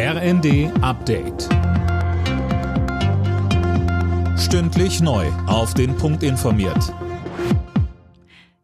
RND 0.00 0.70
Update. 0.80 1.48
Stündlich 4.38 5.00
neu. 5.00 5.26
Auf 5.48 5.74
den 5.74 5.96
Punkt 5.96 6.22
informiert. 6.22 6.94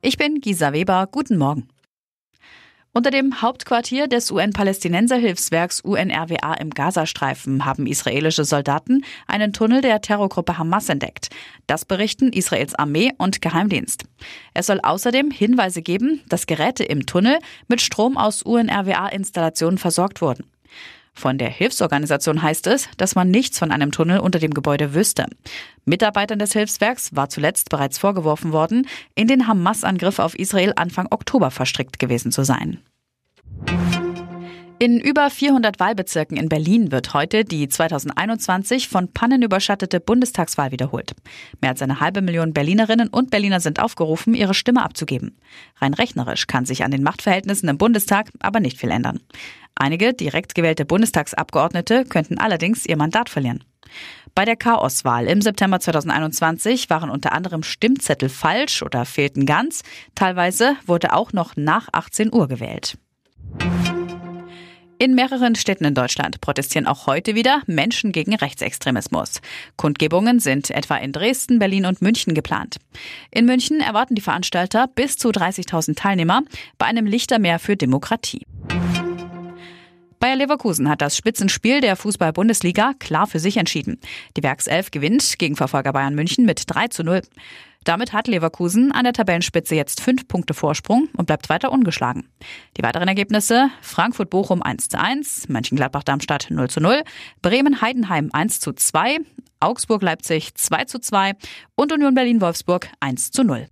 Ich 0.00 0.16
bin 0.16 0.40
Gisa 0.40 0.72
Weber. 0.72 1.08
Guten 1.10 1.36
Morgen. 1.36 1.66
Unter 2.92 3.10
dem 3.10 3.42
Hauptquartier 3.42 4.06
des 4.06 4.30
UN-Palästinenser-Hilfswerks 4.30 5.80
UNRWA 5.80 6.54
im 6.54 6.70
Gazastreifen 6.70 7.64
haben 7.64 7.88
israelische 7.88 8.44
Soldaten 8.44 9.04
einen 9.26 9.52
Tunnel 9.52 9.80
der 9.80 10.00
Terrorgruppe 10.02 10.56
Hamas 10.56 10.88
entdeckt. 10.88 11.30
Das 11.66 11.84
berichten 11.84 12.32
Israels 12.32 12.76
Armee 12.76 13.10
und 13.18 13.42
Geheimdienst. 13.42 14.04
Es 14.54 14.66
soll 14.66 14.78
außerdem 14.80 15.32
Hinweise 15.32 15.82
geben, 15.82 16.20
dass 16.28 16.46
Geräte 16.46 16.84
im 16.84 17.06
Tunnel 17.06 17.40
mit 17.66 17.80
Strom 17.80 18.16
aus 18.16 18.44
UNRWA-Installationen 18.44 19.78
versorgt 19.78 20.22
wurden. 20.22 20.44
Von 21.14 21.38
der 21.38 21.48
Hilfsorganisation 21.48 22.42
heißt 22.42 22.66
es, 22.66 22.88
dass 22.96 23.14
man 23.14 23.30
nichts 23.30 23.58
von 23.58 23.70
einem 23.70 23.92
Tunnel 23.92 24.18
unter 24.18 24.40
dem 24.40 24.52
Gebäude 24.52 24.94
wüsste. 24.94 25.26
Mitarbeitern 25.84 26.40
des 26.40 26.52
Hilfswerks 26.52 27.14
war 27.14 27.28
zuletzt 27.28 27.70
bereits 27.70 27.98
vorgeworfen 27.98 28.52
worden, 28.52 28.88
in 29.14 29.28
den 29.28 29.46
Hamas-Angriff 29.46 30.18
auf 30.18 30.38
Israel 30.38 30.72
Anfang 30.76 31.06
Oktober 31.10 31.50
verstrickt 31.50 31.98
gewesen 31.98 32.32
zu 32.32 32.44
sein. 32.44 32.80
In 34.84 35.00
über 35.00 35.30
400 35.30 35.80
Wahlbezirken 35.80 36.36
in 36.36 36.50
Berlin 36.50 36.92
wird 36.92 37.14
heute 37.14 37.46
die 37.46 37.70
2021 37.70 38.86
von 38.86 39.10
Pannen 39.10 39.40
überschattete 39.40 39.98
Bundestagswahl 39.98 40.72
wiederholt. 40.72 41.14
Mehr 41.62 41.70
als 41.70 41.80
eine 41.80 42.00
halbe 42.00 42.20
Million 42.20 42.52
Berlinerinnen 42.52 43.08
und 43.08 43.30
Berliner 43.30 43.60
sind 43.60 43.80
aufgerufen, 43.80 44.34
ihre 44.34 44.52
Stimme 44.52 44.82
abzugeben. 44.82 45.38
Rein 45.80 45.94
rechnerisch 45.94 46.46
kann 46.46 46.66
sich 46.66 46.84
an 46.84 46.90
den 46.90 47.02
Machtverhältnissen 47.02 47.70
im 47.70 47.78
Bundestag 47.78 48.28
aber 48.40 48.60
nicht 48.60 48.76
viel 48.76 48.90
ändern. 48.90 49.20
Einige 49.74 50.12
direkt 50.12 50.54
gewählte 50.54 50.84
Bundestagsabgeordnete 50.84 52.04
könnten 52.04 52.36
allerdings 52.36 52.84
ihr 52.84 52.98
Mandat 52.98 53.30
verlieren. 53.30 53.64
Bei 54.34 54.44
der 54.44 54.56
Chaoswahl 54.56 55.28
im 55.28 55.40
September 55.40 55.80
2021 55.80 56.90
waren 56.90 57.08
unter 57.08 57.32
anderem 57.32 57.62
Stimmzettel 57.62 58.28
falsch 58.28 58.82
oder 58.82 59.06
fehlten 59.06 59.46
ganz. 59.46 59.82
Teilweise 60.14 60.76
wurde 60.84 61.14
auch 61.14 61.32
noch 61.32 61.56
nach 61.56 61.88
18 61.90 62.34
Uhr 62.34 62.48
gewählt. 62.48 62.98
In 64.98 65.14
mehreren 65.14 65.56
Städten 65.56 65.84
in 65.84 65.94
Deutschland 65.94 66.40
protestieren 66.40 66.86
auch 66.86 67.06
heute 67.06 67.34
wieder 67.34 67.62
Menschen 67.66 68.12
gegen 68.12 68.34
Rechtsextremismus. 68.34 69.40
Kundgebungen 69.76 70.38
sind 70.38 70.70
etwa 70.70 70.96
in 70.96 71.12
Dresden, 71.12 71.58
Berlin 71.58 71.86
und 71.86 72.00
München 72.00 72.34
geplant. 72.34 72.76
In 73.32 73.44
München 73.44 73.80
erwarten 73.80 74.14
die 74.14 74.20
Veranstalter 74.20 74.86
bis 74.86 75.18
zu 75.18 75.30
30.000 75.30 75.96
Teilnehmer 75.96 76.42
bei 76.78 76.86
einem 76.86 77.06
Lichtermeer 77.06 77.58
für 77.58 77.76
Demokratie. 77.76 78.46
Bayer 80.20 80.36
Leverkusen 80.36 80.88
hat 80.88 81.02
das 81.02 81.18
Spitzenspiel 81.18 81.82
der 81.82 81.96
Fußball-Bundesliga 81.96 82.94
klar 82.98 83.26
für 83.26 83.40
sich 83.40 83.58
entschieden. 83.58 83.98
Die 84.38 84.42
Werkself 84.42 84.90
gewinnt 84.90 85.38
gegen 85.38 85.56
Verfolger 85.56 85.92
Bayern 85.92 86.14
München 86.14 86.46
mit 86.46 86.62
3 86.66 86.88
zu 86.88 87.02
0. 87.02 87.20
Damit 87.84 88.14
hat 88.14 88.28
Leverkusen 88.28 88.92
an 88.92 89.04
der 89.04 89.12
Tabellenspitze 89.12 89.74
jetzt 89.74 90.00
fünf 90.00 90.26
Punkte 90.26 90.54
Vorsprung 90.54 91.08
und 91.16 91.26
bleibt 91.26 91.50
weiter 91.50 91.70
ungeschlagen. 91.70 92.28
Die 92.78 92.82
weiteren 92.82 93.08
Ergebnisse 93.08 93.68
Frankfurt-Bochum 93.82 94.62
1 94.62 94.88
zu 94.88 94.98
1, 94.98 95.48
Mönchengladbach-Darmstadt 95.48 96.46
0 96.50 96.70
zu 96.70 96.80
0, 96.80 97.02
Bremen-Heidenheim 97.42 98.30
1 98.32 98.60
zu 98.60 98.72
2, 98.72 99.18
Augsburg-Leipzig 99.60 100.54
2 100.54 100.84
zu 100.84 100.98
2 100.98 101.32
und 101.74 101.92
Union 101.92 102.14
Berlin-Wolfsburg 102.14 102.88
1 103.00 103.30
zu 103.30 103.44
0. 103.44 103.68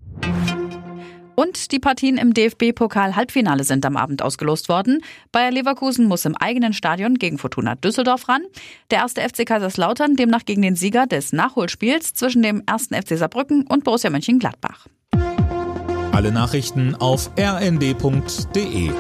Und 1.35 1.73
die 1.73 1.79
Partien 1.79 2.19
im 2.19 2.35
DFB-Pokal-Halbfinale 2.35 3.65
sind 3.65 3.87
am 3.87 3.97
Abend 3.97 4.23
ausgelost 4.23 4.69
worden. 4.69 5.03
Bayer 5.31 5.51
Leverkusen 5.51 6.07
muss 6.07 6.25
im 6.25 6.37
eigenen 6.37 6.73
Stadion 6.73 7.15
gegen 7.15 7.39
Fortuna 7.39 7.75
Düsseldorf 7.75 8.29
ran. 8.29 8.43
Der 8.91 8.99
erste 8.99 9.23
FC 9.23 9.47
Kaiserslautern 9.47 10.17
demnach 10.17 10.45
gegen 10.45 10.63
den 10.63 10.77
Sieger 10.77 11.07
des 11.07 11.33
Nachholspiels 11.33 12.15
zwischen 12.15 12.43
dem 12.43 12.63
ersten 12.67 12.95
FC 12.95 13.17
Saarbrücken 13.17 13.67
und 13.67 13.85
Borussia 13.85 14.11
Mönchengladbach. 14.11 14.87
Alle 16.13 16.31
Nachrichten 16.31 16.95
auf 16.95 17.31
rnd.de 17.39 18.91